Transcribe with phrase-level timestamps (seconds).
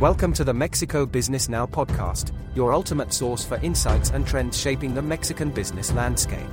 [0.00, 4.94] Welcome to the Mexico Business Now podcast, your ultimate source for insights and trends shaping
[4.94, 6.46] the Mexican business landscape.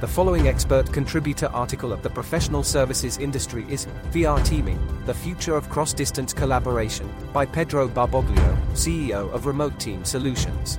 [0.00, 5.56] The following expert contributor article of the professional services industry is VR Teaming The Future
[5.56, 10.78] of Cross Distance Collaboration by Pedro Barboglio, CEO of Remote Team Solutions.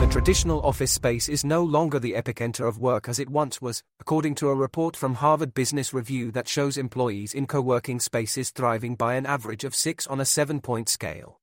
[0.00, 3.82] The traditional office space is no longer the epicenter of work as it once was,
[3.98, 8.50] according to a report from Harvard Business Review that shows employees in co working spaces
[8.50, 11.40] thriving by an average of 6 on a 7 point scale.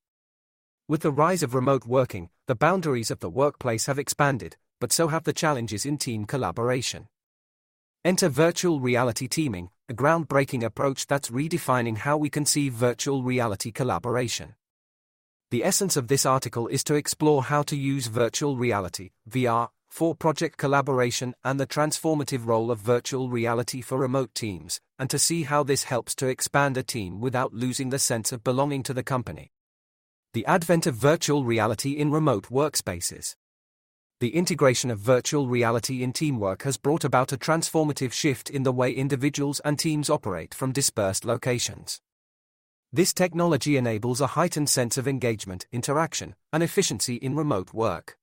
[0.88, 5.10] With the rise of remote working, the boundaries of the workplace have expanded, but so
[5.10, 7.10] have the challenges in team collaboration.
[8.06, 14.56] Enter virtual reality teaming, a groundbreaking approach that's redefining how we conceive virtual reality collaboration.
[15.52, 20.16] The essence of this article is to explore how to use virtual reality, VR, for
[20.16, 25.44] project collaboration and the transformative role of virtual reality for remote teams, and to see
[25.44, 29.04] how this helps to expand a team without losing the sense of belonging to the
[29.04, 29.52] company.
[30.34, 33.36] The advent of virtual reality in remote workspaces.
[34.20, 38.74] The integration of virtual reality in teamwork has brought about a transformative shift in the
[38.74, 42.02] way individuals and teams operate from dispersed locations.
[42.96, 48.18] This technology enables a heightened sense of engagement, interaction, and efficiency in remote work.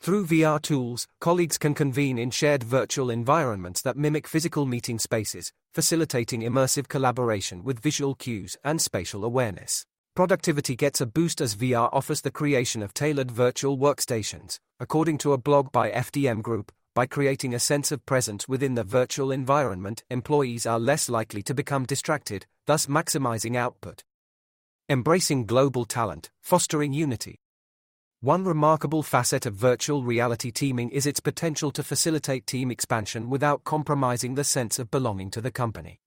[0.00, 5.52] Through VR tools, colleagues can convene in shared virtual environments that mimic physical meeting spaces,
[5.72, 9.86] facilitating immersive collaboration with visual cues and spatial awareness.
[10.16, 15.32] Productivity gets a boost as VR offers the creation of tailored virtual workstations, according to
[15.32, 20.02] a blog by FDM Group, by creating a sense of presence within the virtual environment,
[20.10, 24.04] employees are less likely to become distracted, thus maximizing output.
[24.88, 27.40] Embracing global talent, fostering unity.
[28.20, 33.64] One remarkable facet of virtual reality teaming is its potential to facilitate team expansion without
[33.64, 36.00] compromising the sense of belonging to the company.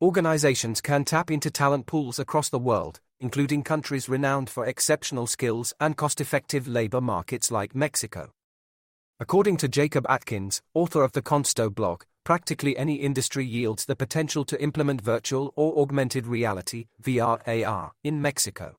[0.00, 5.74] Organizations can tap into talent pools across the world, including countries renowned for exceptional skills
[5.80, 8.30] and cost effective labor markets like Mexico.
[9.20, 14.44] According to Jacob Atkins, author of the Consto blog, practically any industry yields the potential
[14.44, 18.76] to implement virtual or augmented reality VR AR in Mexico.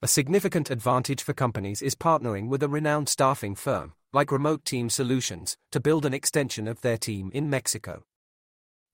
[0.00, 4.88] A significant advantage for companies is partnering with a renowned staffing firm, like Remote Team
[4.88, 8.04] Solutions, to build an extension of their team in Mexico.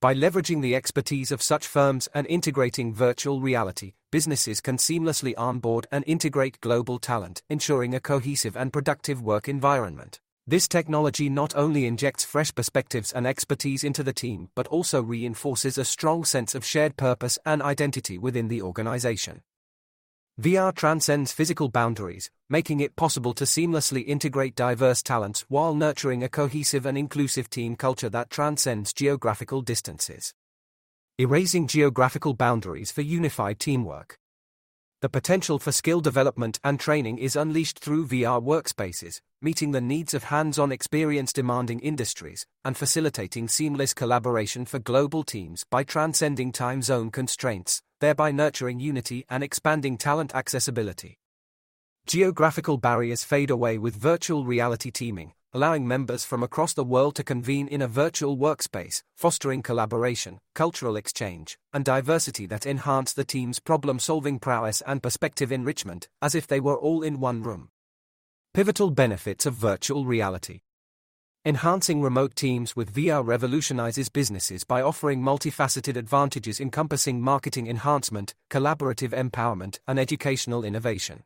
[0.01, 5.87] By leveraging the expertise of such firms and integrating virtual reality, businesses can seamlessly onboard
[5.93, 10.21] and integrate global talent, ensuring a cohesive and productive work environment.
[10.49, 15.77] This technology not only injects fresh perspectives and expertise into the team but also reinforces
[15.77, 19.43] a strong sense of shared purpose and identity within the organization.
[20.41, 26.31] VR transcends physical boundaries, making it possible to seamlessly integrate diverse talents while nurturing a
[26.31, 30.33] cohesive and inclusive team culture that transcends geographical distances.
[31.19, 34.17] Erasing geographical boundaries for unified teamwork.
[35.01, 40.13] The potential for skill development and training is unleashed through VR workspaces, meeting the needs
[40.13, 46.51] of hands on experience demanding industries, and facilitating seamless collaboration for global teams by transcending
[46.51, 51.21] time zone constraints, thereby nurturing unity and expanding talent accessibility.
[52.09, 57.25] Geographical barriers fade away with virtual reality teaming, allowing members from across the world to
[57.25, 63.59] convene in a virtual workspace, fostering collaboration, cultural exchange, and diversity that enhance the team's
[63.59, 67.71] problem solving prowess and perspective enrichment, as if they were all in one room.
[68.53, 70.61] Pivotal benefits of virtual reality.
[71.45, 79.11] Enhancing remote teams with VR revolutionizes businesses by offering multifaceted advantages encompassing marketing enhancement, collaborative
[79.11, 81.23] empowerment, and educational innovation.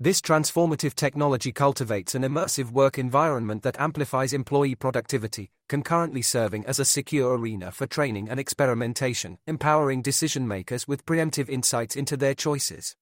[0.00, 6.78] This transformative technology cultivates an immersive work environment that amplifies employee productivity, concurrently serving as
[6.78, 12.34] a secure arena for training and experimentation, empowering decision makers with preemptive insights into their
[12.34, 12.94] choices.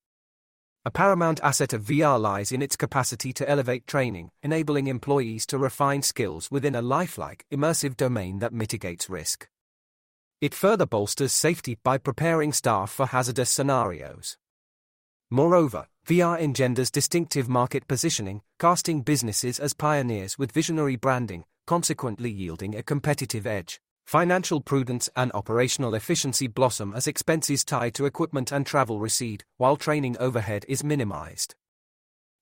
[0.86, 5.58] A paramount asset of VR lies in its capacity to elevate training, enabling employees to
[5.58, 9.50] refine skills within a lifelike, immersive domain that mitigates risk.
[10.40, 14.38] It further bolsters safety by preparing staff for hazardous scenarios.
[15.30, 22.76] Moreover, VR engenders distinctive market positioning, casting businesses as pioneers with visionary branding, consequently yielding
[22.76, 23.80] a competitive edge.
[24.06, 29.76] Financial prudence and operational efficiency blossom as expenses tied to equipment and travel recede, while
[29.76, 31.56] training overhead is minimized.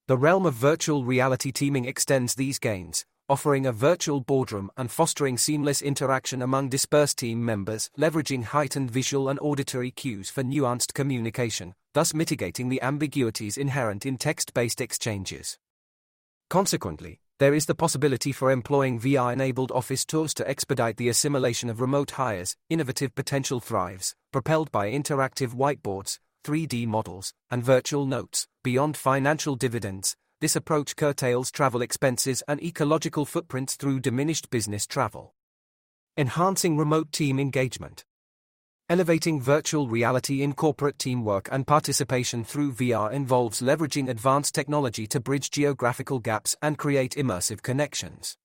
[0.06, 5.38] The realm of virtual reality teaming extends these gains, offering a virtual boardroom and fostering
[5.38, 11.74] seamless interaction among dispersed team members, leveraging heightened visual and auditory cues for nuanced communication,
[11.94, 15.58] thus mitigating the ambiguities inherent in text based exchanges.
[16.50, 21.68] Consequently, there is the possibility for employing VR enabled office tools to expedite the assimilation
[21.68, 28.46] of remote hires, innovative potential thrives, propelled by interactive whiteboards, 3D models, and virtual notes.
[28.62, 35.34] Beyond financial dividends, this approach curtails travel expenses and ecological footprints through diminished business travel.
[36.16, 38.04] Enhancing remote team engagement.
[38.90, 45.18] Elevating virtual reality in corporate teamwork and participation through VR involves leveraging advanced technology to
[45.18, 48.36] bridge geographical gaps and create immersive connections.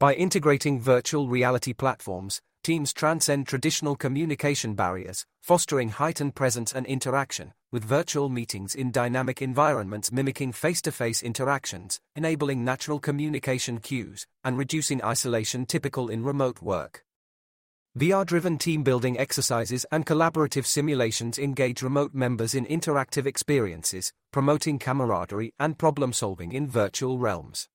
[0.00, 7.52] By integrating virtual reality platforms, teams transcend traditional communication barriers, fostering heightened presence and interaction,
[7.70, 14.26] with virtual meetings in dynamic environments mimicking face to face interactions, enabling natural communication cues,
[14.42, 17.04] and reducing isolation typical in remote work.
[17.96, 24.80] VR driven team building exercises and collaborative simulations engage remote members in interactive experiences, promoting
[24.80, 27.68] camaraderie and problem solving in virtual realms.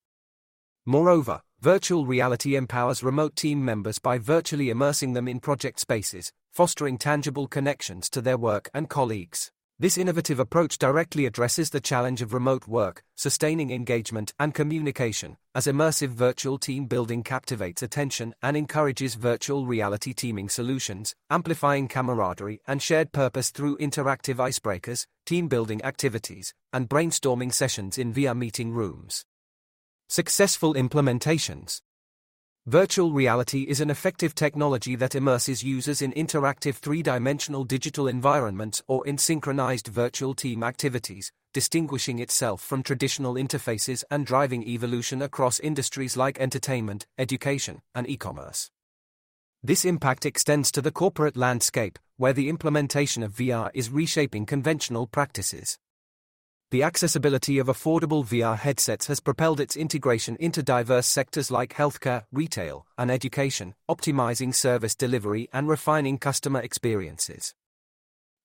[0.86, 6.98] Moreover, virtual reality empowers remote team members by virtually immersing them in project spaces, fostering
[6.98, 9.54] tangible connections to their work and colleagues.
[9.82, 15.68] This innovative approach directly addresses the challenge of remote work, sustaining engagement and communication, as
[15.68, 22.82] immersive virtual team building captivates attention and encourages virtual reality teaming solutions, amplifying camaraderie and
[22.82, 29.24] shared purpose through interactive icebreakers, team building activities, and brainstorming sessions in VR meeting rooms.
[30.10, 31.80] Successful implementations
[32.70, 38.84] Virtual reality is an effective technology that immerses users in interactive three dimensional digital environments
[38.86, 45.60] or in synchronized virtual team activities, distinguishing itself from traditional interfaces and driving evolution across
[45.60, 48.70] industries like entertainment, education, and e commerce.
[49.64, 55.08] This impact extends to the corporate landscape, where the implementation of VR is reshaping conventional
[55.08, 55.80] practices
[56.72, 62.26] the accessibility of affordable VR headsets has propelled its integration into diverse sectors like healthcare,
[62.32, 67.56] retail, and education, optimizing service delivery and refining customer experiences.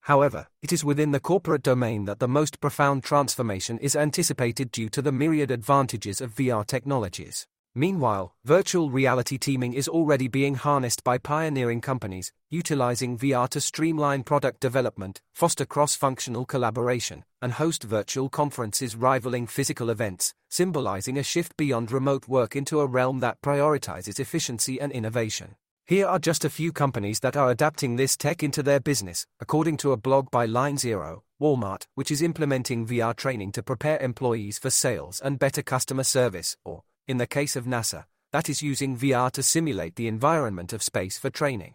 [0.01, 4.89] However, it is within the corporate domain that the most profound transformation is anticipated due
[4.89, 7.47] to the myriad advantages of VR technologies.
[7.77, 14.23] Meanwhile, virtual reality teaming is already being harnessed by pioneering companies, utilizing VR to streamline
[14.23, 21.25] product development, foster cross functional collaboration, and host virtual conferences rivaling physical events, symbolizing a
[21.25, 25.57] shift beyond remote work into a realm that prioritizes efficiency and innovation.
[25.85, 29.79] Here are just a few companies that are adapting this tech into their business, according
[29.79, 31.25] to a blog by Line Zero.
[31.43, 36.57] Walmart, which is implementing VR training to prepare employees for sales and better customer service,
[36.65, 40.83] or in the case of NASA, that is using VR to simulate the environment of
[40.83, 41.75] space for training.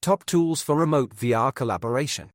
[0.00, 2.30] Top tools for remote VR collaboration.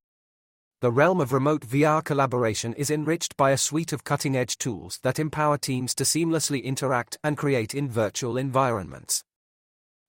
[0.82, 5.00] The realm of remote VR collaboration is enriched by a suite of cutting edge tools
[5.04, 9.24] that empower teams to seamlessly interact and create in virtual environments.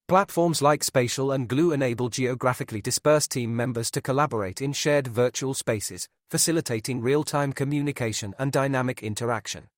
[0.08, 5.54] Platforms like Spatial and Glue enable geographically dispersed team members to collaborate in shared virtual
[5.54, 9.68] spaces, facilitating real time communication and dynamic interaction.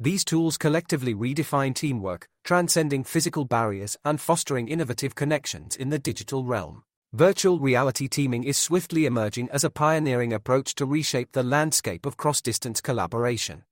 [0.00, 6.44] These tools collectively redefine teamwork, transcending physical barriers and fostering innovative connections in the digital
[6.44, 6.84] realm.
[7.12, 12.16] Virtual reality teaming is swiftly emerging as a pioneering approach to reshape the landscape of
[12.16, 13.64] cross distance collaboration.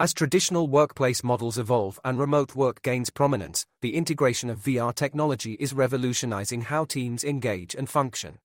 [0.00, 5.52] As traditional workplace models evolve and remote work gains prominence, the integration of VR technology
[5.60, 8.38] is revolutionizing how teams engage and function.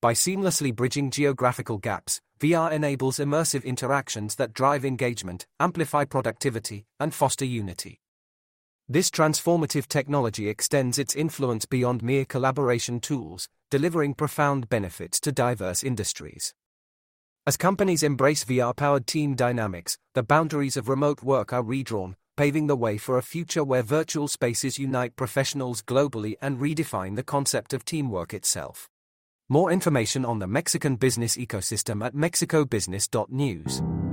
[0.00, 7.14] By seamlessly bridging geographical gaps, VR enables immersive interactions that drive engagement, amplify productivity, and
[7.14, 8.00] foster unity.
[8.88, 15.82] This transformative technology extends its influence beyond mere collaboration tools, delivering profound benefits to diverse
[15.82, 16.54] industries.
[17.46, 22.66] As companies embrace VR powered team dynamics, the boundaries of remote work are redrawn, paving
[22.66, 27.72] the way for a future where virtual spaces unite professionals globally and redefine the concept
[27.72, 28.90] of teamwork itself.
[29.48, 34.05] More information on the Mexican business ecosystem at mexicobusiness.news.